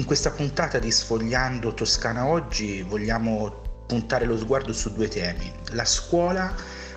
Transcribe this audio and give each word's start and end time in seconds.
In 0.00 0.06
questa 0.06 0.30
puntata 0.30 0.78
di 0.78 0.90
Sfogliando 0.90 1.74
Toscana 1.74 2.26
oggi 2.26 2.80
vogliamo 2.80 3.84
puntare 3.86 4.24
lo 4.24 4.38
sguardo 4.38 4.72
su 4.72 4.94
due 4.94 5.08
temi, 5.08 5.52
la 5.72 5.84
scuola 5.84 6.54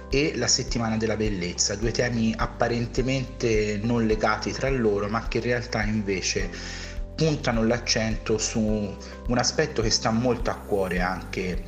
e 0.09 0.31
la 0.37 0.47
settimana 0.47 0.95
della 0.95 1.17
bellezza, 1.17 1.75
due 1.75 1.91
temi 1.91 2.33
apparentemente 2.37 3.77
non 3.83 4.05
legati 4.05 4.53
tra 4.53 4.69
loro 4.69 5.09
ma 5.09 5.27
che 5.27 5.39
in 5.39 5.43
realtà 5.43 5.83
invece 5.83 6.49
puntano 7.13 7.65
l'accento 7.65 8.37
su 8.37 8.61
un 8.61 9.37
aspetto 9.37 9.81
che 9.81 9.89
sta 9.89 10.09
molto 10.09 10.49
a 10.49 10.55
cuore 10.55 11.01
anche 11.01 11.61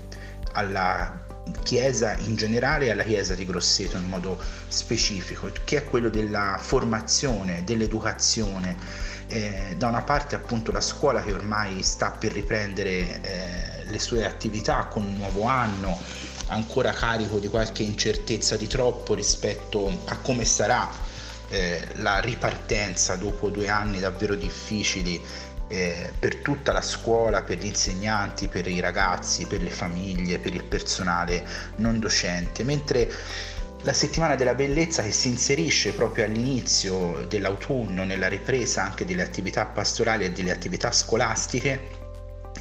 alla 0.53 1.21
Chiesa 1.63 2.15
in 2.19 2.35
generale 2.35 2.85
e 2.85 2.91
alla 2.91 3.03
Chiesa 3.03 3.35
di 3.35 3.45
Grosseto 3.45 3.97
in 3.97 4.07
modo 4.07 4.41
specifico, 4.67 5.51
che 5.65 5.77
è 5.77 5.83
quello 5.83 6.09
della 6.09 6.57
formazione, 6.59 7.63
dell'educazione. 7.65 9.13
Eh, 9.27 9.73
da 9.77 9.87
una 9.87 10.03
parte 10.03 10.35
appunto 10.35 10.71
la 10.71 10.81
scuola 10.81 11.23
che 11.23 11.33
ormai 11.33 11.81
sta 11.81 12.11
per 12.11 12.31
riprendere 12.31 13.21
eh, 13.21 13.85
le 13.85 13.99
sue 13.99 14.23
attività 14.23 14.85
con 14.85 15.03
un 15.03 15.15
nuovo 15.15 15.45
anno, 15.45 15.99
ancora 16.47 16.91
carico 16.91 17.39
di 17.39 17.47
qualche 17.47 17.81
incertezza 17.81 18.55
di 18.55 18.67
troppo 18.67 19.15
rispetto 19.15 20.01
a 20.05 20.17
come 20.17 20.45
sarà 20.45 20.87
eh, 21.49 21.87
la 21.95 22.19
ripartenza 22.19 23.15
dopo 23.15 23.49
due 23.49 23.67
anni 23.67 23.99
davvero 23.99 24.35
difficili 24.35 25.21
eh, 25.67 26.11
per 26.17 26.37
tutta 26.37 26.71
la 26.71 26.81
scuola, 26.81 27.41
per 27.41 27.57
gli 27.57 27.65
insegnanti, 27.65 28.47
per 28.47 28.67
i 28.67 28.79
ragazzi, 28.79 29.47
per 29.47 29.61
le 29.61 29.71
famiglie, 29.71 30.39
per 30.39 30.53
il 30.53 30.63
personale 30.63 31.45
non 31.77 31.99
docente, 31.99 32.63
mentre 32.63 33.11
la 33.83 33.93
settimana 33.93 34.35
della 34.35 34.55
bellezza 34.55 35.03
che 35.03 35.11
si 35.11 35.27
inserisce 35.27 35.93
proprio 35.93 36.25
all'inizio 36.25 37.25
dell'autunno 37.27 38.03
nella 38.03 38.27
ripresa 38.27 38.83
anche 38.83 39.05
delle 39.05 39.21
attività 39.21 39.65
pastorali 39.65 40.25
e 40.25 40.31
delle 40.31 40.51
attività 40.51 40.91
scolastiche 40.91 42.03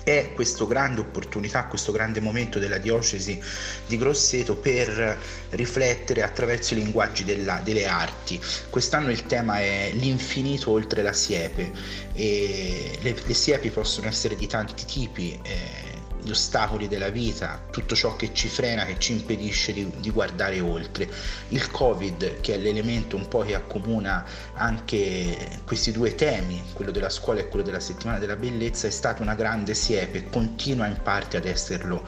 è 0.04 0.32
questa 0.34 0.64
grande 0.66 1.00
opportunità, 1.00 1.64
questo 1.64 1.90
grande 1.90 2.20
momento 2.20 2.58
della 2.58 2.78
diocesi 2.78 3.40
di 3.86 3.96
Grosseto 3.96 4.54
per 4.54 5.18
riflettere 5.50 6.22
attraverso 6.22 6.74
i 6.74 6.76
linguaggi 6.76 7.24
della, 7.24 7.60
delle 7.64 7.86
arti. 7.86 8.38
Quest'anno 8.68 9.10
il 9.10 9.24
tema 9.24 9.60
è 9.60 9.90
l'infinito 9.94 10.70
oltre 10.70 11.02
la 11.02 11.14
siepe 11.14 11.72
e 12.12 12.98
le, 13.00 13.16
le 13.24 13.34
siepi 13.34 13.70
possono 13.70 14.06
essere 14.06 14.36
di 14.36 14.46
tanti 14.46 14.84
tipi. 14.84 15.40
Eh, 15.42 15.93
gli 16.24 16.30
ostacoli 16.30 16.88
della 16.88 17.10
vita, 17.10 17.60
tutto 17.70 17.94
ciò 17.94 18.16
che 18.16 18.32
ci 18.32 18.48
frena, 18.48 18.86
che 18.86 18.98
ci 18.98 19.12
impedisce 19.12 19.74
di, 19.74 19.90
di, 19.98 20.10
guardare 20.10 20.58
oltre. 20.60 21.06
Il 21.48 21.70
Covid, 21.70 22.40
che 22.40 22.54
è 22.54 22.58
l'elemento 22.58 23.16
un 23.16 23.28
po' 23.28 23.40
che 23.40 23.54
accomuna 23.54 24.24
anche 24.54 25.60
questi 25.66 25.92
due 25.92 26.14
temi, 26.14 26.62
quello 26.72 26.90
della 26.90 27.10
scuola 27.10 27.40
e 27.40 27.48
quello 27.48 27.64
della 27.64 27.78
settimana 27.78 28.18
della 28.18 28.36
bellezza, 28.36 28.86
è 28.86 28.90
stata 28.90 29.22
una 29.22 29.34
grande 29.34 29.74
siepe 29.74 30.30
continua 30.30 30.86
in 30.86 30.98
parte 31.02 31.36
ad 31.36 31.44
esserlo 31.44 32.02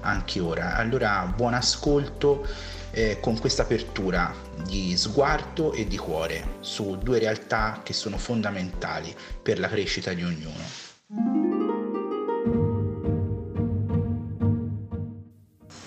anche 0.00 0.38
ora. 0.38 0.76
Allora, 0.76 1.32
buon 1.34 1.54
ascolto. 1.54 2.46
Eh, 2.94 3.20
con 3.20 3.38
questa 3.38 3.62
apertura 3.62 4.34
di 4.66 4.94
sguardo 4.98 5.72
e 5.72 5.86
di 5.86 5.96
cuore 5.96 6.58
su 6.60 6.98
due 6.98 7.18
realtà 7.18 7.80
che 7.82 7.94
sono 7.94 8.18
fondamentali 8.18 9.16
per 9.42 9.58
la 9.58 9.68
crescita 9.68 10.12
di 10.12 10.22
ognuno. 10.22 11.41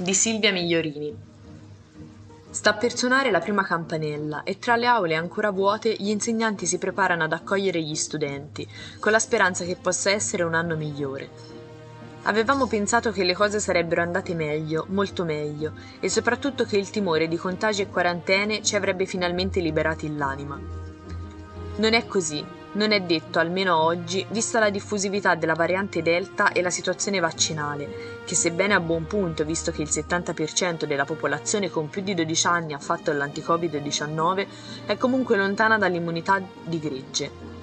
Di 0.06 0.14
Silvia 0.14 0.52
Migliorini. 0.52 1.18
Sta 2.52 2.76
per 2.76 2.96
suonare 2.96 3.32
la 3.32 3.40
prima 3.40 3.64
campanella 3.64 4.44
e 4.44 4.60
tra 4.60 4.76
le 4.76 4.86
aule 4.86 5.16
ancora 5.16 5.50
vuote 5.50 5.96
gli 5.98 6.10
insegnanti 6.10 6.68
si 6.68 6.78
preparano 6.78 7.24
ad 7.24 7.34
accogliere 7.34 7.82
gli 7.82 7.96
studenti, 7.96 8.70
con 9.00 9.12
la 9.12 9.18
speranza 9.18 9.66
che 9.66 9.76
possa 9.76 10.12
essere 10.12 10.44
un 10.44 10.54
anno 10.54 10.76
migliore. 10.76 11.28
Avevamo 12.22 12.68
pensato 12.68 13.12
che 13.12 13.24
le 13.24 13.34
cose 13.34 13.60
sarebbero 13.60 14.04
andate 14.04 14.36
meglio, 14.36 14.86
molto 14.90 15.24
meglio, 15.26 15.74
e 16.00 16.08
soprattutto 16.08 16.66
che 16.66 16.78
il 16.78 16.92
timore 16.92 17.28
di 17.28 17.38
contagi 17.38 17.82
e 17.82 17.90
quarantene 17.90 18.62
ci 18.62 18.76
avrebbe 18.76 19.08
finalmente 19.08 19.60
liberati 19.60 20.16
l'anima. 20.16 20.60
Non 21.78 21.94
è 21.96 22.06
così, 22.06 22.46
non 22.76 22.92
è 22.92 23.02
detto, 23.02 23.40
almeno 23.40 23.78
oggi, 23.78 24.26
vista 24.30 24.60
la 24.60 24.70
diffusività 24.70 25.36
della 25.36 25.54
variante 25.54 26.02
Delta 26.02 26.52
e 26.52 26.62
la 26.62 26.70
situazione 26.70 27.20
vaccinale, 27.20 28.22
che 28.26 28.36
sebbene 28.36 28.74
a 28.74 28.80
buon 28.80 29.08
punto 29.08 29.46
visto 29.46 29.72
che 29.72 29.82
il 29.82 29.90
70% 29.90 30.86
della 30.86 31.06
popolazione 31.06 31.70
con 31.70 31.90
più 31.90 32.02
di 32.02 32.14
12 32.14 32.48
anni 32.48 32.74
ha 32.74 32.80
fatto 32.80 33.12
l'anti-Covid-19, 33.12 34.48
è 34.86 34.98
comunque 34.98 35.38
lontana 35.38 35.78
dall'immunità 35.78 36.42
di 36.64 36.80
gregge. 36.80 37.54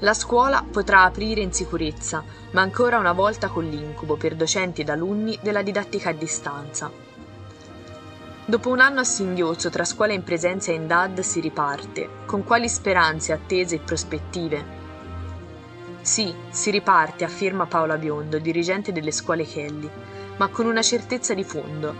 La 0.00 0.14
scuola 0.14 0.64
potrà 0.70 1.02
aprire 1.02 1.40
in 1.40 1.52
sicurezza, 1.52 2.22
ma 2.52 2.60
ancora 2.60 2.98
una 2.98 3.12
volta 3.12 3.48
con 3.48 3.64
l'incubo 3.64 4.16
per 4.16 4.36
docenti 4.36 4.82
ed 4.82 4.90
alunni 4.90 5.38
della 5.42 5.62
didattica 5.62 6.10
a 6.10 6.12
distanza, 6.12 7.07
Dopo 8.48 8.70
un 8.70 8.80
anno 8.80 9.00
a 9.00 9.04
singhiozzo 9.04 9.68
tra 9.68 9.84
scuola 9.84 10.14
in 10.14 10.22
presenza 10.22 10.72
e 10.72 10.74
in 10.74 10.86
DAD 10.86 11.20
si 11.20 11.38
riparte. 11.38 12.08
Con 12.24 12.44
quali 12.44 12.66
speranze, 12.66 13.34
attese 13.34 13.74
e 13.74 13.80
prospettive? 13.80 14.64
Sì, 16.00 16.34
si 16.48 16.70
riparte, 16.70 17.24
afferma 17.24 17.66
Paola 17.66 17.98
Biondo, 17.98 18.38
dirigente 18.38 18.90
delle 18.90 19.10
scuole 19.10 19.44
Kelly, 19.44 19.90
ma 20.38 20.48
con 20.48 20.64
una 20.64 20.80
certezza 20.80 21.34
di 21.34 21.44
fondo. 21.44 21.94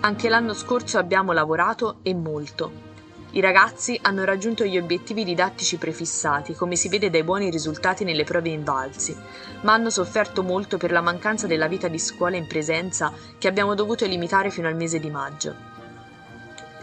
Anche 0.00 0.28
l'anno 0.28 0.52
scorso 0.52 0.98
abbiamo 0.98 1.32
lavorato 1.32 2.00
e 2.02 2.12
molto. 2.12 2.91
I 3.34 3.40
ragazzi 3.40 3.98
hanno 4.02 4.24
raggiunto 4.24 4.62
gli 4.62 4.76
obiettivi 4.76 5.24
didattici 5.24 5.78
prefissati, 5.78 6.52
come 6.52 6.76
si 6.76 6.90
vede 6.90 7.08
dai 7.08 7.24
buoni 7.24 7.48
risultati 7.48 8.04
nelle 8.04 8.24
prove 8.24 8.50
invalsi, 8.50 9.16
ma 9.62 9.72
hanno 9.72 9.88
sofferto 9.88 10.42
molto 10.42 10.76
per 10.76 10.92
la 10.92 11.00
mancanza 11.00 11.46
della 11.46 11.66
vita 11.66 11.88
di 11.88 11.98
scuola 11.98 12.36
in 12.36 12.46
presenza 12.46 13.10
che 13.38 13.48
abbiamo 13.48 13.74
dovuto 13.74 14.04
limitare 14.04 14.50
fino 14.50 14.68
al 14.68 14.76
mese 14.76 14.98
di 15.00 15.08
maggio. 15.08 15.54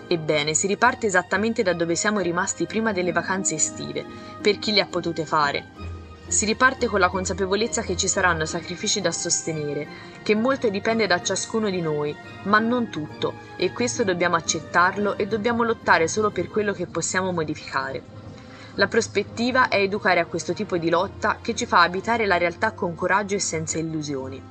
Ebbene, 0.08 0.56
si 0.56 0.66
riparte 0.66 1.06
esattamente 1.06 1.62
da 1.62 1.74
dove 1.74 1.94
siamo 1.94 2.20
rimasti 2.20 2.66
prima 2.66 2.92
delle 2.94 3.12
vacanze 3.12 3.54
estive, 3.54 4.04
per 4.42 4.58
chi 4.58 4.74
le 4.74 4.82
ha 4.82 4.88
potute 4.88 5.28
fare, 5.28 5.99
si 6.30 6.46
riparte 6.46 6.86
con 6.86 7.00
la 7.00 7.10
consapevolezza 7.10 7.82
che 7.82 7.98
ci 7.98 8.08
saranno 8.08 8.46
sacrifici 8.46 9.02
da 9.02 9.12
sostenere, 9.12 9.88
che 10.22 10.36
molto 10.36 10.70
dipende 10.70 11.08
da 11.08 11.22
ciascuno 11.24 11.72
di 11.72 11.82
noi, 11.82 12.16
ma 12.44 12.60
non 12.60 12.90
tutto, 12.90 13.34
e 13.58 13.74
questo 13.74 14.04
dobbiamo 14.04 14.36
accettarlo 14.36 15.18
e 15.18 15.26
dobbiamo 15.26 15.64
lottare 15.64 16.08
solo 16.08 16.30
per 16.30 16.48
quello 16.48 16.72
che 16.72 16.86
possiamo 16.86 17.32
modificare. 17.32 18.18
La 18.76 18.88
prospettiva 18.88 19.70
è 19.70 19.78
educare 19.78 20.20
a 20.20 20.26
questo 20.28 20.54
tipo 20.54 20.78
di 20.78 20.90
lotta 20.90 21.40
che 21.42 21.56
ci 21.56 21.66
fa 21.66 21.82
abitare 21.82 22.28
la 22.28 22.38
realtà 22.38 22.74
con 22.74 22.94
coraggio 22.94 23.34
e 23.34 23.40
senza 23.40 23.80
illusioni. 23.80 24.42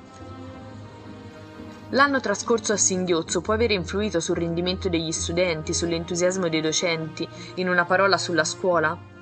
L'anno 1.91 2.21
trascorso 2.21 2.73
a 2.73 2.77
singhiozzo 2.77 3.41
può 3.41 3.55
aver 3.55 3.71
influito 3.71 4.19
sul 4.19 4.37
rendimento 4.37 4.89
degli 4.89 5.13
studenti, 5.13 5.73
sull'entusiasmo 5.73 6.49
dei 6.49 6.61
docenti, 6.61 7.27
in 7.55 7.69
una 7.69 7.85
parola 7.85 8.19
sulla 8.19 8.45
scuola? 8.45 9.17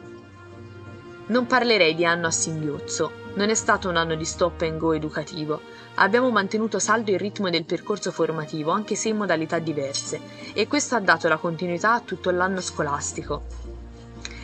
Non 1.28 1.47
parlerei 1.47 1.97
di 1.97 2.04
anno 2.04 2.28
a 2.28 2.31
singhiozzo, 2.31 3.10
non 3.34 3.50
è 3.50 3.54
stato 3.54 3.88
un 3.88 3.97
anno 3.97 4.14
di 4.14 4.25
stop 4.25 4.60
and 4.62 4.78
go 4.78 4.92
educativo. 4.92 5.60
Abbiamo 5.97 6.31
mantenuto 6.31 6.78
saldo 6.78 7.10
il 7.10 7.19
ritmo 7.19 7.50
del 7.50 7.64
percorso 7.64 8.12
formativo, 8.12 8.70
anche 8.70 8.94
se 8.94 9.09
in 9.09 9.16
modalità 9.16 9.59
diverse, 9.59 10.20
e 10.53 10.69
questo 10.69 10.94
ha 10.94 11.00
dato 11.00 11.26
la 11.26 11.36
continuità 11.36 11.94
a 11.94 12.00
tutto 12.00 12.31
l'anno 12.31 12.60
scolastico. 12.60 13.42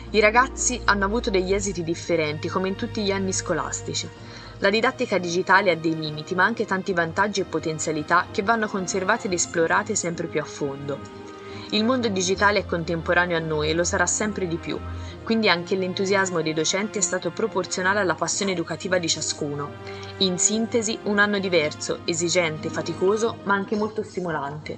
I 0.09 0.19
ragazzi 0.19 0.81
hanno 0.83 1.05
avuto 1.05 1.29
degli 1.29 1.53
esiti 1.53 1.85
differenti, 1.85 2.49
come 2.49 2.67
in 2.67 2.75
tutti 2.75 3.01
gli 3.01 3.11
anni 3.11 3.31
scolastici. 3.31 4.09
La 4.57 4.69
didattica 4.69 5.17
digitale 5.17 5.71
ha 5.71 5.75
dei 5.75 5.97
limiti, 5.97 6.35
ma 6.35 6.43
anche 6.43 6.65
tanti 6.65 6.91
vantaggi 6.91 7.39
e 7.39 7.45
potenzialità 7.45 8.27
che 8.29 8.43
vanno 8.43 8.67
conservate 8.67 9.27
ed 9.27 9.33
esplorate 9.33 9.95
sempre 9.95 10.27
più 10.27 10.41
a 10.41 10.45
fondo. 10.45 11.22
Il 11.71 11.85
mondo 11.85 12.07
digitale 12.07 12.59
è 12.59 12.65
contemporaneo 12.65 13.37
a 13.37 13.39
noi 13.39 13.69
e 13.69 13.73
lo 13.73 13.83
sarà 13.83 14.05
sempre 14.05 14.47
di 14.47 14.57
più, 14.57 14.79
quindi 15.23 15.49
anche 15.49 15.75
l'entusiasmo 15.75 16.41
dei 16.41 16.53
docenti 16.53 16.99
è 16.99 17.01
stato 17.01 17.31
proporzionale 17.31 17.99
alla 17.99 18.15
passione 18.15 18.51
educativa 18.51 18.97
di 18.97 19.09
ciascuno. 19.09 19.71
In 20.17 20.37
sintesi, 20.37 20.99
un 21.03 21.17
anno 21.19 21.39
diverso, 21.39 21.99
esigente, 22.05 22.69
faticoso, 22.69 23.37
ma 23.43 23.53
anche 23.53 23.75
molto 23.75 24.03
stimolante. 24.03 24.77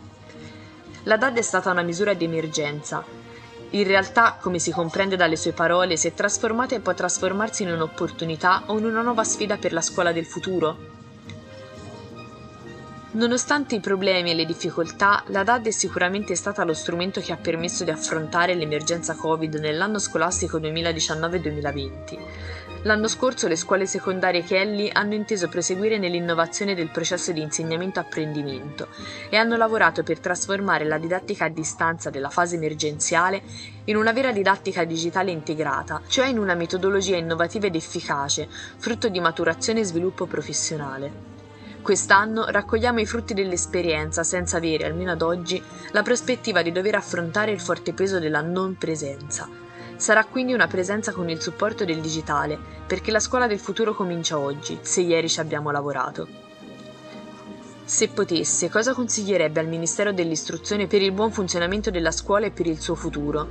La 1.04 1.18
DAD 1.18 1.38
è 1.38 1.42
stata 1.42 1.72
una 1.72 1.82
misura 1.82 2.14
di 2.14 2.26
emergenza. 2.26 3.04
In 3.72 3.84
realtà, 3.84 4.38
come 4.40 4.60
si 4.60 4.72
comprende 4.72 5.16
dalle 5.16 5.36
sue 5.36 5.52
parole, 5.52 5.96
è 5.96 6.14
trasformata 6.14 6.80
può 6.80 6.94
trasformarsi 6.94 7.64
in 7.64 7.72
un'opportunità 7.72 8.64
o 8.68 8.78
in 8.78 8.86
una 8.86 9.02
nuova 9.02 9.24
sfida 9.24 9.58
per 9.58 9.74
la 9.74 9.82
scuola 9.82 10.12
del 10.14 10.26
futuro? 10.26 10.95
Nonostante 13.16 13.76
i 13.76 13.80
problemi 13.80 14.32
e 14.32 14.34
le 14.34 14.44
difficoltà, 14.44 15.24
la 15.28 15.44
DAD 15.44 15.68
è 15.68 15.72
sicuramente 15.72 16.36
stata 16.36 16.66
lo 16.66 16.74
strumento 16.74 17.22
che 17.22 17.32
ha 17.32 17.38
permesso 17.38 17.86
di 17.86 17.90
affrontare 17.90 18.56
l'emergenza 18.56 19.16
Covid 19.16 19.56
nell'anno 19.56 20.00
scolastico 20.00 20.60
2019-2020. 20.60 22.20
L'anno 22.82 23.08
scorso 23.08 23.48
le 23.48 23.56
scuole 23.56 23.86
secondarie 23.86 24.44
Kelly 24.44 24.90
hanno 24.92 25.14
inteso 25.14 25.48
proseguire 25.48 25.98
nell'innovazione 25.98 26.76
del 26.76 26.90
processo 26.90 27.32
di 27.32 27.40
insegnamento-apprendimento 27.40 28.90
e 29.30 29.38
hanno 29.38 29.56
lavorato 29.56 30.04
per 30.04 30.20
trasformare 30.20 30.84
la 30.84 30.98
didattica 30.98 31.46
a 31.46 31.50
distanza 31.50 32.10
della 32.10 32.30
fase 32.30 32.58
emergenziale 32.58 33.42
in 33.86 33.96
una 33.96 34.12
vera 34.12 34.34
didattica 34.34 34.84
digitale 34.84 35.32
integrata, 35.32 36.02
cioè 36.10 36.28
in 36.28 36.38
una 36.38 36.54
metodologia 36.54 37.16
innovativa 37.16 37.68
ed 37.68 37.76
efficace, 37.76 38.50
frutto 38.50 39.08
di 39.08 39.22
maturazione 39.22 39.80
e 39.80 39.86
sviluppo 39.86 40.26
professionale. 40.26 41.36
Quest'anno 41.86 42.46
raccogliamo 42.48 43.00
i 43.00 43.06
frutti 43.06 43.36
dell'esperienza 43.36 44.24
senza 44.24 44.58
avere, 44.58 44.86
almeno 44.86 45.12
ad 45.12 45.22
oggi, 45.22 45.62
la 45.92 46.02
prospettiva 46.02 46.64
di 46.64 46.72
dover 46.72 46.96
affrontare 46.96 47.52
il 47.52 47.62
forte 47.62 47.94
peso 47.94 48.18
della 48.18 48.42
non 48.42 48.76
presenza 48.76 49.48
Sarà 49.96 50.26
quindi 50.26 50.54
una 50.54 50.66
presenza 50.66 51.12
con 51.12 51.30
il 51.30 51.40
supporto 51.40 51.86
del 51.86 52.02
digitale, 52.02 52.58
perché 52.88 53.12
la 53.12 53.20
scuola 53.20 53.46
del 53.46 53.60
futuro 53.60 53.94
comincia 53.94 54.40
oggi, 54.40 54.80
se 54.82 55.02
ieri 55.02 55.30
ci 55.30 55.40
abbiamo 55.40 55.70
lavorato. 55.70 56.28
Se 57.84 58.08
potesse, 58.08 58.68
cosa 58.68 58.96
consiglierebbe 58.96 59.60
al 59.60 59.68
Ministero 59.68 60.12
dell'Istruzione 60.12 60.88
per 60.88 61.04
il 61.04 61.12
buon 61.12 61.32
funzionamento 61.32 61.92
della 61.92 62.10
scuola 62.10 62.48
e 62.48 62.52
per 62.52 62.66
il 62.66 62.82
suo 62.82 62.96
futuro? 62.96 63.48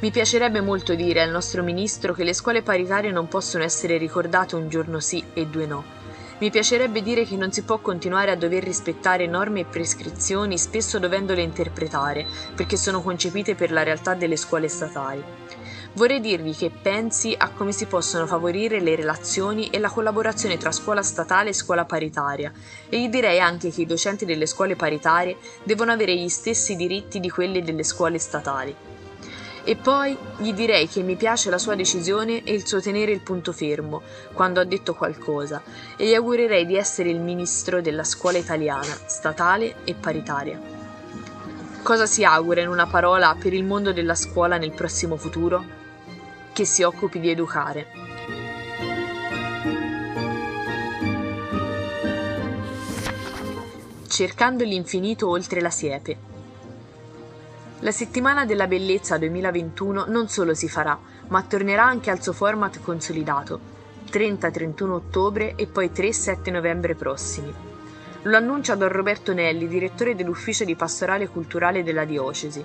Mi 0.00 0.10
piacerebbe 0.10 0.60
molto 0.60 0.94
dire 0.94 1.22
al 1.22 1.30
nostro 1.30 1.62
Ministro 1.62 2.12
che 2.12 2.22
le 2.22 2.34
scuole 2.34 2.60
paritarie 2.60 3.10
non 3.10 3.28
possono 3.28 3.64
essere 3.64 3.96
ricordate 3.96 4.56
un 4.56 4.68
giorno 4.68 5.00
sì 5.00 5.24
e 5.32 5.46
due 5.46 5.64
no, 5.64 5.95
mi 6.38 6.50
piacerebbe 6.50 7.02
dire 7.02 7.24
che 7.24 7.36
non 7.36 7.50
si 7.50 7.62
può 7.62 7.78
continuare 7.78 8.30
a 8.30 8.36
dover 8.36 8.62
rispettare 8.62 9.26
norme 9.26 9.60
e 9.60 9.64
prescrizioni, 9.64 10.58
spesso 10.58 10.98
dovendole 10.98 11.40
interpretare, 11.40 12.26
perché 12.54 12.76
sono 12.76 13.00
concepite 13.00 13.54
per 13.54 13.72
la 13.72 13.82
realtà 13.82 14.12
delle 14.12 14.36
scuole 14.36 14.68
statali. 14.68 15.24
Vorrei 15.94 16.20
dirvi 16.20 16.52
che 16.52 16.70
pensi 16.70 17.34
a 17.38 17.48
come 17.48 17.72
si 17.72 17.86
possono 17.86 18.26
favorire 18.26 18.80
le 18.80 18.96
relazioni 18.96 19.70
e 19.70 19.78
la 19.78 19.88
collaborazione 19.88 20.58
tra 20.58 20.70
scuola 20.70 21.02
statale 21.02 21.48
e 21.48 21.54
scuola 21.54 21.86
paritaria 21.86 22.52
e 22.90 23.00
gli 23.00 23.08
direi 23.08 23.40
anche 23.40 23.70
che 23.70 23.80
i 23.80 23.86
docenti 23.86 24.26
delle 24.26 24.44
scuole 24.44 24.76
paritarie 24.76 25.38
devono 25.62 25.92
avere 25.92 26.14
gli 26.14 26.28
stessi 26.28 26.76
diritti 26.76 27.18
di 27.18 27.30
quelli 27.30 27.62
delle 27.62 27.82
scuole 27.82 28.18
statali. 28.18 28.95
E 29.68 29.74
poi 29.74 30.16
gli 30.36 30.52
direi 30.52 30.86
che 30.86 31.02
mi 31.02 31.16
piace 31.16 31.50
la 31.50 31.58
sua 31.58 31.74
decisione 31.74 32.44
e 32.44 32.54
il 32.54 32.64
suo 32.64 32.80
tenere 32.80 33.10
il 33.10 33.20
punto 33.20 33.50
fermo 33.50 34.00
quando 34.32 34.60
ha 34.60 34.64
detto 34.64 34.94
qualcosa 34.94 35.60
e 35.96 36.06
gli 36.06 36.14
augurerei 36.14 36.64
di 36.66 36.76
essere 36.76 37.08
il 37.10 37.18
ministro 37.18 37.80
della 37.80 38.04
scuola 38.04 38.38
italiana, 38.38 38.96
statale 39.06 39.78
e 39.82 39.94
paritaria. 39.94 40.60
Cosa 41.82 42.06
si 42.06 42.22
augura 42.22 42.60
in 42.60 42.68
una 42.68 42.86
parola 42.86 43.34
per 43.36 43.52
il 43.52 43.64
mondo 43.64 43.92
della 43.92 44.14
scuola 44.14 44.56
nel 44.56 44.70
prossimo 44.70 45.16
futuro? 45.16 45.64
Che 46.52 46.64
si 46.64 46.84
occupi 46.84 47.18
di 47.18 47.30
educare. 47.30 47.86
Cercando 54.06 54.62
l'infinito 54.62 55.28
oltre 55.28 55.60
la 55.60 55.70
siepe 55.70 56.34
la 57.80 57.90
settimana 57.90 58.46
della 58.46 58.66
bellezza 58.66 59.18
2021 59.18 60.06
non 60.08 60.28
solo 60.28 60.54
si 60.54 60.66
farà, 60.66 60.98
ma 61.28 61.42
tornerà 61.42 61.84
anche 61.84 62.10
al 62.10 62.22
suo 62.22 62.32
format 62.32 62.80
consolidato, 62.80 63.60
30-31 64.10 64.88
ottobre 64.88 65.54
e 65.56 65.66
poi 65.66 65.90
3-7 65.94 66.50
novembre 66.50 66.94
prossimi. 66.94 67.52
Lo 68.22 68.36
annuncia 68.36 68.76
Don 68.76 68.88
Roberto 68.88 69.34
Nelli, 69.34 69.68
direttore 69.68 70.14
dell'ufficio 70.14 70.64
di 70.64 70.74
pastorale 70.74 71.28
culturale 71.28 71.82
della 71.82 72.06
diocesi. 72.06 72.64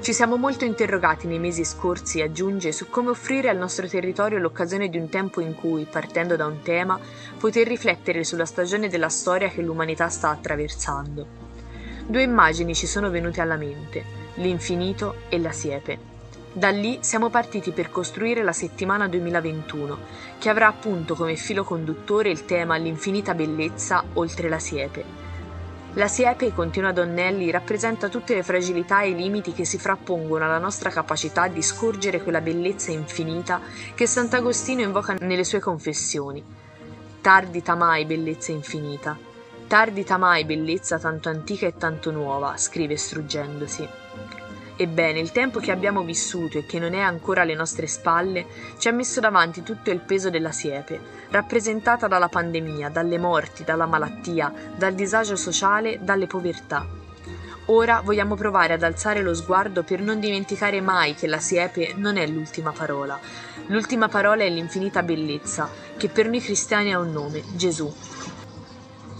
Ci 0.00 0.12
siamo 0.14 0.36
molto 0.36 0.64
interrogati 0.64 1.26
nei 1.26 1.38
mesi 1.38 1.64
scorsi, 1.64 2.22
aggiunge, 2.22 2.72
su 2.72 2.88
come 2.88 3.10
offrire 3.10 3.50
al 3.50 3.58
nostro 3.58 3.86
territorio 3.86 4.38
l'occasione 4.38 4.88
di 4.88 4.96
un 4.96 5.10
tempo 5.10 5.42
in 5.42 5.54
cui, 5.54 5.86
partendo 5.88 6.34
da 6.34 6.46
un 6.46 6.62
tema, 6.62 6.98
poter 7.38 7.66
riflettere 7.66 8.24
sulla 8.24 8.46
stagione 8.46 8.88
della 8.88 9.10
storia 9.10 9.48
che 9.48 9.60
l'umanità 9.60 10.08
sta 10.08 10.30
attraversando. 10.30 11.43
Due 12.06 12.20
immagini 12.20 12.74
ci 12.74 12.86
sono 12.86 13.08
venute 13.08 13.40
alla 13.40 13.56
mente, 13.56 14.04
l'infinito 14.34 15.22
e 15.30 15.38
la 15.38 15.52
siepe. 15.52 16.12
Da 16.52 16.68
lì 16.68 16.98
siamo 17.00 17.30
partiti 17.30 17.72
per 17.72 17.90
costruire 17.90 18.42
la 18.42 18.52
settimana 18.52 19.08
2021, 19.08 19.98
che 20.38 20.50
avrà 20.50 20.66
appunto 20.66 21.14
come 21.14 21.34
filo 21.34 21.64
conduttore 21.64 22.28
il 22.28 22.44
tema 22.44 22.76
L'infinita 22.76 23.32
bellezza 23.32 24.04
oltre 24.12 24.50
la 24.50 24.58
siepe. 24.58 25.02
La 25.94 26.06
siepe, 26.06 26.52
continua 26.52 26.92
Donnelly, 26.92 27.50
rappresenta 27.50 28.10
tutte 28.10 28.34
le 28.34 28.42
fragilità 28.42 29.00
e 29.00 29.08
i 29.08 29.14
limiti 29.14 29.54
che 29.54 29.64
si 29.64 29.78
frappongono 29.78 30.44
alla 30.44 30.58
nostra 30.58 30.90
capacità 30.90 31.48
di 31.48 31.62
scorgere 31.62 32.22
quella 32.22 32.42
bellezza 32.42 32.90
infinita 32.92 33.62
che 33.94 34.06
Sant'Agostino 34.06 34.82
invoca 34.82 35.16
nelle 35.20 35.44
sue 35.44 35.58
confessioni. 35.58 36.44
Tardita 37.22 37.74
mai 37.74 38.04
bellezza 38.04 38.52
infinita, 38.52 39.16
Tardita 39.66 40.18
mai 40.18 40.44
bellezza 40.44 40.98
tanto 40.98 41.30
antica 41.30 41.66
e 41.66 41.76
tanto 41.76 42.10
nuova, 42.10 42.56
scrive 42.58 42.98
struggendosi. 42.98 43.88
Ebbene, 44.76 45.20
il 45.20 45.32
tempo 45.32 45.58
che 45.58 45.70
abbiamo 45.70 46.02
vissuto 46.02 46.58
e 46.58 46.66
che 46.66 46.78
non 46.78 46.92
è 46.92 47.00
ancora 47.00 47.42
alle 47.42 47.54
nostre 47.54 47.86
spalle 47.86 48.44
ci 48.78 48.88
ha 48.88 48.92
messo 48.92 49.20
davanti 49.20 49.62
tutto 49.62 49.90
il 49.90 50.00
peso 50.00 50.28
della 50.28 50.52
siepe, 50.52 51.00
rappresentata 51.30 52.06
dalla 52.08 52.28
pandemia, 52.28 52.90
dalle 52.90 53.18
morti, 53.18 53.64
dalla 53.64 53.86
malattia, 53.86 54.52
dal 54.76 54.94
disagio 54.94 55.34
sociale, 55.34 55.98
dalle 56.02 56.26
povertà. 56.26 56.86
Ora 57.66 58.02
vogliamo 58.04 58.34
provare 58.34 58.74
ad 58.74 58.82
alzare 58.82 59.22
lo 59.22 59.32
sguardo 59.32 59.82
per 59.82 60.02
non 60.02 60.20
dimenticare 60.20 60.82
mai 60.82 61.14
che 61.14 61.26
la 61.26 61.38
siepe 61.38 61.94
non 61.96 62.18
è 62.18 62.26
l'ultima 62.26 62.72
parola. 62.72 63.18
L'ultima 63.68 64.08
parola 64.08 64.44
è 64.44 64.50
l'infinita 64.50 65.02
bellezza, 65.02 65.70
che 65.96 66.10
per 66.10 66.28
noi 66.28 66.40
cristiani 66.40 66.92
ha 66.92 66.98
un 66.98 67.12
nome, 67.12 67.42
Gesù. 67.54 67.90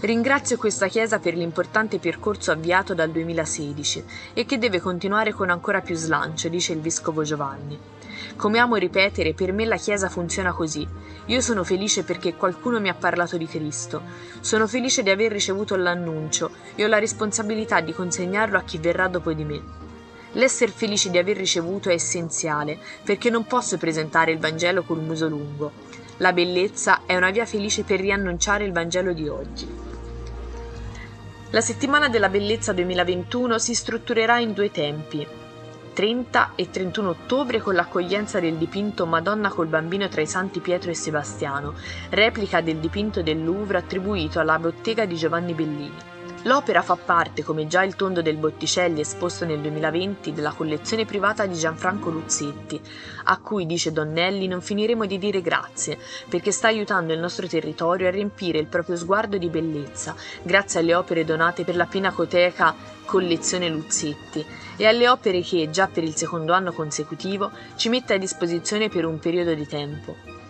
Ringrazio 0.01 0.57
questa 0.57 0.87
Chiesa 0.87 1.19
per 1.19 1.35
l'importante 1.35 1.99
percorso 1.99 2.51
avviato 2.51 2.93
dal 2.93 3.09
2016 3.11 4.03
e 4.33 4.45
che 4.45 4.57
deve 4.57 4.81
continuare 4.81 5.31
con 5.31 5.49
ancora 5.49 5.79
più 5.79 5.95
slancio, 5.95 6.49
dice 6.49 6.73
il 6.73 6.81
Vescovo 6.81 7.23
Giovanni. 7.23 7.79
Come 8.35 8.59
amo 8.59 8.75
ripetere, 8.75 9.33
per 9.33 9.53
me 9.53 9.63
la 9.63 9.77
Chiesa 9.77 10.09
funziona 10.09 10.51
così. 10.51 10.85
Io 11.27 11.39
sono 11.39 11.63
felice 11.63 12.03
perché 12.03 12.35
qualcuno 12.35 12.81
mi 12.81 12.89
ha 12.89 12.93
parlato 12.93 13.37
di 13.37 13.47
Cristo. 13.47 14.01
Sono 14.41 14.67
felice 14.67 15.01
di 15.01 15.09
aver 15.09 15.31
ricevuto 15.31 15.77
l'annuncio 15.77 16.51
e 16.75 16.83
ho 16.83 16.87
la 16.87 16.99
responsabilità 16.99 17.79
di 17.79 17.93
consegnarlo 17.93 18.57
a 18.57 18.63
chi 18.63 18.77
verrà 18.77 19.07
dopo 19.07 19.31
di 19.31 19.45
me. 19.45 19.61
L'essere 20.33 20.73
felici 20.73 21.09
di 21.09 21.17
aver 21.17 21.37
ricevuto 21.37 21.89
è 21.89 21.93
essenziale, 21.93 22.77
perché 23.01 23.29
non 23.29 23.45
posso 23.45 23.77
presentare 23.77 24.33
il 24.33 24.39
Vangelo 24.39 24.83
col 24.83 24.99
muso 24.99 25.29
lungo. 25.29 25.71
La 26.17 26.33
bellezza 26.33 27.01
è 27.05 27.15
una 27.15 27.31
via 27.31 27.45
felice 27.45 27.83
per 27.83 28.01
riannunciare 28.01 28.65
il 28.65 28.73
Vangelo 28.73 29.13
di 29.13 29.27
oggi. 29.29 29.84
La 31.55 31.61
settimana 31.61 32.09
della 32.09 32.27
bellezza 32.27 32.73
2021 32.73 33.59
si 33.59 33.75
strutturerà 33.75 34.39
in 34.39 34.51
due 34.51 34.71
tempi. 34.71 35.25
30 35.93 36.51
e 36.55 36.69
31 36.69 37.11
ottobre 37.11 37.61
con 37.61 37.75
l'accoglienza 37.75 38.41
del 38.41 38.55
dipinto 38.55 39.05
Madonna 39.05 39.47
col 39.47 39.67
bambino 39.67 40.09
tra 40.09 40.19
i 40.19 40.27
santi 40.27 40.59
Pietro 40.59 40.91
e 40.91 40.95
Sebastiano, 40.95 41.73
replica 42.09 42.59
del 42.59 42.79
dipinto 42.79 43.21
del 43.21 43.41
Louvre 43.41 43.77
attribuito 43.77 44.41
alla 44.41 44.59
bottega 44.59 45.05
di 45.05 45.15
Giovanni 45.15 45.53
Bellini. 45.53 46.14
L'opera 46.45 46.83
fa 46.83 46.95
parte, 46.95 47.41
come 47.41 47.65
già 47.65 47.81
il 47.81 47.95
tondo 47.95 48.21
del 48.21 48.37
Botticelli 48.37 48.99
esposto 48.99 49.45
nel 49.45 49.61
2020, 49.61 50.31
della 50.31 50.51
collezione 50.51 51.03
privata 51.03 51.47
di 51.47 51.55
Gianfranco 51.55 52.11
Luzzetti, 52.11 52.79
a 53.23 53.39
cui, 53.39 53.65
dice 53.65 53.91
Donnelli, 53.91 54.45
non 54.45 54.61
finiremo 54.61 55.07
di 55.07 55.17
dire 55.17 55.41
grazie, 55.41 55.97
perché 56.29 56.51
sta 56.51 56.67
aiutando 56.67 57.13
il 57.13 57.19
nostro 57.19 57.47
territorio 57.47 58.07
a 58.07 58.11
riempire 58.11 58.59
il 58.59 58.67
proprio 58.67 58.95
sguardo 58.95 59.39
di 59.39 59.49
bellezza, 59.49 60.15
grazie 60.43 60.81
alle 60.81 60.93
opere 60.93 61.25
donate 61.25 61.63
per 61.63 61.75
la 61.75 61.87
Pinacoteca 61.87 62.75
Collezione 63.05 63.67
Luzzetti 63.67 64.45
e 64.77 64.85
alle 64.85 65.09
opere 65.09 65.41
che, 65.41 65.71
già 65.71 65.87
per 65.87 66.03
il 66.03 66.13
secondo 66.13 66.53
anno 66.53 66.73
consecutivo, 66.73 67.49
ci 67.75 67.89
mette 67.89 68.13
a 68.13 68.19
disposizione 68.19 68.87
per 68.87 69.05
un 69.05 69.17
periodo 69.17 69.55
di 69.55 69.65
tempo. 69.65 70.44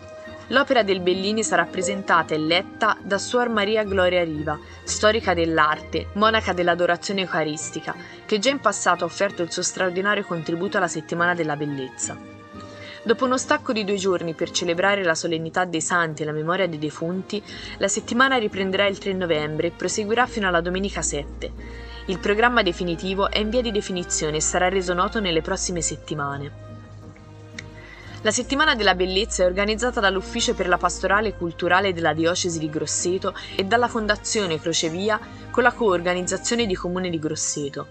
L'opera 0.50 0.84
del 0.84 1.00
Bellini 1.00 1.44
sarà 1.44 1.66
presentata 1.66 2.36
e 2.36 2.38
letta 2.38 2.96
da 3.02 3.18
Suor 3.18 3.50
Maria 3.50 3.84
Gloria 3.84 4.24
Riva, 4.24 4.60
storica 4.84 5.34
dell'arte, 5.34 6.10
monaca 6.14 6.54
dell'adorazione 6.54 7.22
eucaristica, 7.22 7.96
che 8.28 8.38
già 8.38 8.52
in 8.52 8.60
passato 8.60 9.04
ha 9.04 9.08
offerto 9.08 9.42
il 9.42 9.52
suo 9.52 9.64
straordinario 9.64 10.24
contributo 10.24 10.78
alla 10.78 10.88
settimana 10.88 11.34
della 11.34 11.56
bellezza. 11.56 12.16
Dopo 13.02 13.25
uno 13.25 13.40
stacco 13.40 13.74
di 13.74 13.84
due 13.84 13.96
giorni 13.96 14.36
per 14.36 14.52
celebrare 14.52 15.04
la 15.04 15.16
solennità 15.16 15.66
dei 15.66 15.82
santi 15.82 16.22
e 16.22 16.25
la 16.25 16.32
memoria 16.32 16.68
dei 16.68 16.80
defunti, 16.80 17.42
la 17.78 17.88
settimana 17.88 18.38
riprenderà 18.38 18.86
il 18.86 19.00
3 19.00 19.14
novembre 19.14 19.68
e 19.68 19.72
proseguirà 19.72 20.28
fino 20.28 20.48
alla 20.48 20.62
domenica 20.62 21.02
7. 21.02 21.52
Il 22.06 22.20
programma 22.20 22.62
definitivo 22.62 23.32
è 23.32 23.40
in 23.40 23.50
via 23.50 23.62
di 23.62 23.72
definizione 23.72 24.38
e 24.38 24.42
sarà 24.42 24.70
reso 24.70 24.94
noto 24.94 25.20
nelle 25.20 25.42
prossime 25.42 25.82
settimane. 25.82 26.75
La 28.25 28.32
settimana 28.32 28.74
della 28.74 28.96
bellezza 28.96 29.44
è 29.44 29.46
organizzata 29.46 30.00
dall'Ufficio 30.00 30.55
per 30.55 30.67
la 30.67 30.79
pastorale 30.79 31.36
culturale 31.36 31.94
della 31.94 32.12
diocesi 32.12 32.58
di 32.58 32.72
Grosseto 32.72 33.36
e 33.55 33.65
dalla 33.65 33.88
Fondazione 33.88 34.60
Crocevia 34.60 35.20
con 35.51 35.62
la 35.62 35.72
coorganizzazione 35.72 36.65
di 36.65 36.74
Comune 36.74 37.12
di 37.12 37.20
Grosseto. 37.20 37.88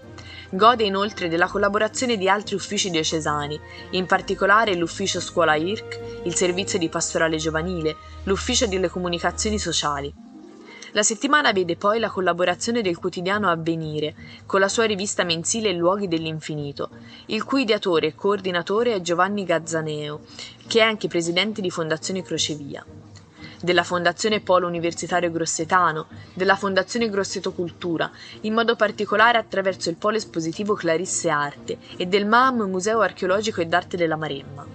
Gode 0.49 0.83
inoltre 0.83 1.29
della 1.29 1.47
collaborazione 1.47 2.17
di 2.17 2.27
altri 2.27 2.55
uffici 2.55 2.89
diocesani, 2.89 3.57
in 3.91 4.07
particolare 4.07 4.75
l'ufficio 4.75 5.21
scuola 5.21 5.55
IRC, 5.55 6.25
il 6.25 6.35
servizio 6.35 6.77
di 6.77 6.89
pastorale 6.89 7.37
giovanile, 7.37 7.95
l'ufficio 8.23 8.67
delle 8.67 8.89
comunicazioni 8.89 9.57
sociali. 9.57 10.24
La 10.95 11.03
settimana 11.03 11.51
vede 11.51 11.75
poi 11.75 11.99
la 11.99 12.09
collaborazione 12.09 12.81
del 12.81 12.97
quotidiano 12.97 13.49
Avvenire 13.49 14.15
con 14.45 14.61
la 14.61 14.69
sua 14.69 14.85
rivista 14.85 15.25
mensile 15.25 15.73
Luoghi 15.73 16.07
dell'Infinito, 16.07 16.89
il 17.25 17.43
cui 17.43 17.63
ideatore 17.63 18.07
e 18.07 18.15
coordinatore 18.15 18.93
è 18.93 19.01
Giovanni 19.01 19.43
Gazzaneo, 19.43 20.21
che 20.67 20.79
è 20.79 20.83
anche 20.83 21.09
presidente 21.09 21.59
di 21.59 21.69
Fondazione 21.69 22.23
Crocevia 22.23 22.85
della 23.59 23.83
Fondazione 23.83 24.41
Polo 24.41 24.67
Universitario 24.67 25.31
Grossetano, 25.31 26.05
della 26.33 26.55
Fondazione 26.55 27.09
Grosseto 27.09 27.51
Cultura, 27.51 28.09
in 28.41 28.53
modo 28.53 28.75
particolare 28.75 29.37
attraverso 29.39 29.89
il 29.89 29.95
Polo 29.95 30.17
Espositivo 30.17 30.75
Clarisse 30.75 31.29
Arte 31.29 31.77
e 31.97 32.05
del 32.05 32.27
MAM 32.27 32.69
Museo 32.69 32.99
Archeologico 33.01 33.61
e 33.61 33.65
d'Arte 33.65 33.97
della 33.97 34.17
Maremma. 34.17 34.65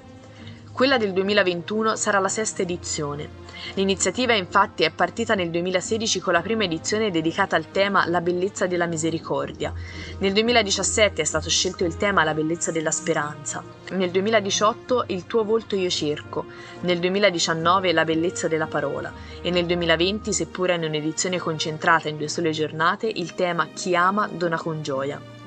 Quella 0.73 0.99
del 0.99 1.13
2021 1.13 1.95
sarà 1.95 2.19
la 2.19 2.29
sesta 2.29 2.63
edizione. 2.63 3.29
L'iniziativa 3.75 4.35
infatti 4.35 4.83
è 4.83 4.91
partita 4.91 5.35
nel 5.35 5.51
2016 5.51 6.21
con 6.21 6.33
la 6.33 6.41
prima 6.41 6.65
edizione 6.65 7.11
dedicata 7.11 7.57
al 7.57 7.71
tema 7.71 8.07
La 8.07 8.21
bellezza 8.21 8.67
della 8.67 8.87
misericordia. 8.87 9.73
Nel 10.19 10.33
2017 10.33 11.23
è 11.23 11.25
stato 11.25 11.49
scelto 11.49 11.85
il 11.85 11.97
tema 11.97 12.25
La 12.25 12.35
bellezza 12.35 12.71
della 12.71 12.91
speranza. 12.91 13.63
Nel 13.91 14.11
2018 14.11 15.05
Il 15.09 15.27
tuo 15.27 15.45
volto 15.45 15.77
io 15.77 15.91
cerco. 15.91 16.45
Nel 16.81 16.99
2019 16.99 17.93
La 17.93 18.05
bellezza 18.05 18.49
della 18.49 18.67
parola. 18.67 19.13
E 19.43 19.51
nel 19.51 19.67
2020, 19.67 20.33
seppure 20.33 20.75
in 20.75 20.85
un'edizione 20.85 21.39
concentrata 21.39 22.09
in 22.09 22.17
due 22.17 22.29
sole 22.29 22.51
giornate, 22.51 23.07
il 23.07 23.35
tema 23.35 23.69
Chi 23.73 23.95
ama 23.95 24.29
dona 24.31 24.59
con 24.59 24.83
gioia. 24.83 25.40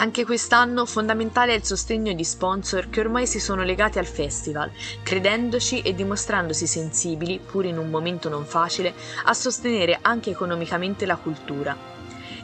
Anche 0.00 0.24
quest'anno 0.24 0.86
fondamentale 0.86 1.52
è 1.52 1.56
il 1.56 1.64
sostegno 1.64 2.12
di 2.12 2.22
sponsor 2.22 2.88
che 2.88 3.00
ormai 3.00 3.26
si 3.26 3.40
sono 3.40 3.64
legati 3.64 3.98
al 3.98 4.06
festival, 4.06 4.70
credendoci 5.02 5.82
e 5.82 5.92
dimostrandosi 5.92 6.68
sensibili, 6.68 7.40
pur 7.44 7.64
in 7.64 7.78
un 7.78 7.90
momento 7.90 8.28
non 8.28 8.44
facile, 8.44 8.94
a 9.24 9.34
sostenere 9.34 9.98
anche 10.00 10.30
economicamente 10.30 11.04
la 11.04 11.16
cultura. 11.16 11.76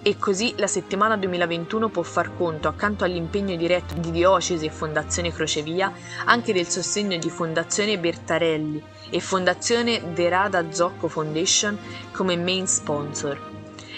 E 0.02 0.18
così 0.18 0.54
la 0.56 0.66
settimana 0.66 1.16
2021 1.16 1.90
può 1.90 2.02
far 2.02 2.36
conto, 2.36 2.66
accanto 2.66 3.04
all'impegno 3.04 3.54
diretto 3.54 3.94
di 3.94 4.10
Diocesi 4.10 4.66
e 4.66 4.70
Fondazione 4.70 5.32
Crocevia, 5.32 5.92
anche 6.24 6.52
del 6.52 6.66
sostegno 6.66 7.16
di 7.18 7.30
Fondazione 7.30 8.00
Bertarelli 8.00 8.82
e 9.10 9.20
Fondazione 9.20 10.12
Derada 10.12 10.72
Zocco 10.72 11.06
Foundation 11.06 11.78
come 12.10 12.36
main 12.36 12.66
sponsor 12.66 13.53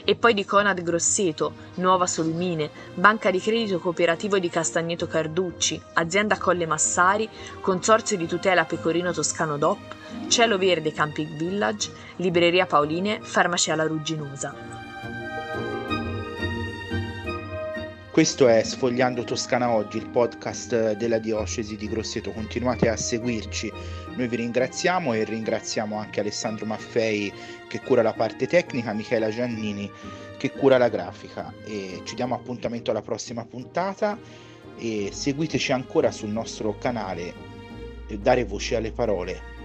e 0.08 0.14
poi 0.14 0.34
di 0.34 0.44
Conad 0.44 0.80
Grosseto, 0.82 1.52
Nuova 1.75 2.06
Solmine, 2.06 2.70
Banca 2.94 3.32
di 3.32 3.40
Credito 3.40 3.80
Cooperativo 3.80 4.38
di 4.38 4.48
Castagneto 4.48 5.08
Carducci, 5.08 5.82
Azienda 5.94 6.38
Colle 6.38 6.64
Massari, 6.64 7.28
Consorzio 7.60 8.16
di 8.16 8.28
tutela 8.28 8.64
Pecorino 8.64 9.12
Toscano 9.12 9.58
DOP, 9.58 9.78
Cielo 10.28 10.58
Verde 10.58 10.92
Camping 10.92 11.36
Village, 11.36 11.90
Libreria 12.16 12.66
Paoline, 12.66 13.18
Farmacia 13.20 13.75
La 13.75 13.84
Rugginosa. 13.84 14.86
Questo 18.16 18.49
è 18.49 18.62
Sfogliando 18.62 19.25
Toscana 19.25 19.68
Oggi, 19.68 19.99
il 19.99 20.08
podcast 20.08 20.92
della 20.92 21.18
diocesi 21.18 21.76
di 21.76 21.87
Grosseto. 21.87 22.32
Continuate 22.32 22.88
a 22.88 22.96
seguirci. 22.96 23.70
Noi 24.16 24.26
vi 24.26 24.37
ringraziamo 24.37 25.12
e 25.12 25.23
ringraziamo 25.25 25.99
anche 25.99 26.20
Alessandro 26.20 26.64
Maffei 26.64 27.30
che 27.68 27.82
cura 27.82 28.00
la 28.00 28.14
parte 28.14 28.46
tecnica, 28.46 28.94
Michela 28.94 29.28
Giannini 29.28 29.90
che 30.38 30.50
cura 30.50 30.78
la 30.78 30.88
grafica. 30.88 31.52
E 31.66 32.00
ci 32.04 32.14
diamo 32.14 32.35
appuntamento 32.35 32.90
alla 32.90 33.02
prossima 33.02 33.44
puntata 33.44 34.18
e 34.78 35.11
seguiteci 35.12 35.73
ancora 35.73 36.11
sul 36.11 36.30
nostro 36.30 36.78
canale 36.78 37.35
Dare 38.18 38.44
voce 38.46 38.76
alle 38.76 38.92
parole 38.92 39.55